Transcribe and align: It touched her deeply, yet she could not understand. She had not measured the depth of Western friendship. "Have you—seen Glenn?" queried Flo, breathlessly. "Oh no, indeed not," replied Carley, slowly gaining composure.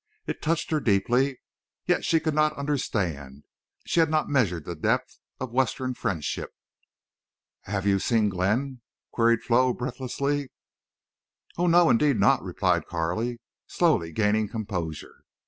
It 0.25 0.41
touched 0.41 0.71
her 0.71 0.79
deeply, 0.79 1.37
yet 1.85 2.03
she 2.03 2.19
could 2.19 2.33
not 2.33 2.53
understand. 2.57 3.43
She 3.85 3.99
had 3.99 4.09
not 4.09 4.27
measured 4.27 4.65
the 4.65 4.75
depth 4.75 5.19
of 5.39 5.51
Western 5.51 5.93
friendship. 5.93 6.49
"Have 7.65 7.85
you—seen 7.85 8.29
Glenn?" 8.29 8.81
queried 9.11 9.43
Flo, 9.43 9.73
breathlessly. 9.73 10.51
"Oh 11.55 11.67
no, 11.67 11.91
indeed 11.91 12.19
not," 12.19 12.41
replied 12.41 12.87
Carley, 12.87 13.41
slowly 13.67 14.11
gaining 14.11 14.49
composure. 14.49 15.23